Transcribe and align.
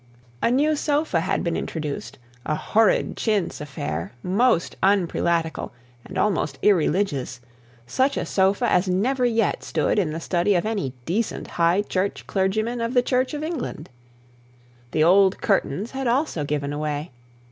A 0.41 0.49
new 0.49 0.75
sofa 0.75 1.19
had 1.19 1.43
been 1.43 1.55
introduced, 1.55 2.17
and 2.43 2.57
horrid 2.57 3.15
chintz 3.15 3.61
affair, 3.61 4.13
most 4.23 4.75
unprelatical 4.81 5.73
and 6.03 6.17
almost 6.17 6.57
irreligious; 6.63 7.39
such 7.85 8.17
a 8.17 8.25
sofa 8.25 8.65
as 8.67 8.87
never 8.89 9.25
yet 9.25 9.63
stood 9.63 9.99
in 9.99 10.09
the 10.11 10.19
study 10.19 10.55
of 10.55 10.65
any 10.65 10.93
decent 11.05 11.49
high 11.49 11.83
church 11.83 12.25
clergyman 12.25 12.81
of 12.81 12.95
the 12.95 13.03
Church 13.03 13.35
of 13.35 13.43
England. 13.43 13.91
The 14.89 15.03
old 15.03 15.39
curtains 15.39 15.91
had 15.91 16.07
also 16.07 16.45
given 16.45 16.73
away. 16.73 17.11